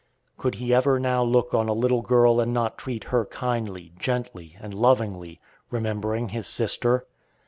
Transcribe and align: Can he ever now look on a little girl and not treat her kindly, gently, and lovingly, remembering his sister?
Can 0.39 0.53
he 0.53 0.73
ever 0.73 0.99
now 0.99 1.23
look 1.23 1.53
on 1.53 1.69
a 1.69 1.73
little 1.73 2.01
girl 2.01 2.39
and 2.39 2.51
not 2.51 2.75
treat 2.75 3.03
her 3.13 3.23
kindly, 3.23 3.91
gently, 3.99 4.57
and 4.59 4.73
lovingly, 4.73 5.39
remembering 5.69 6.29
his 6.29 6.47
sister? 6.47 7.05